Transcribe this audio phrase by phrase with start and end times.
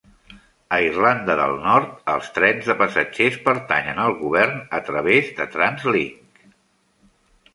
[0.77, 6.43] A Irlanda del Nord, els trens de passatgers pertanyen al govern a través de Translink.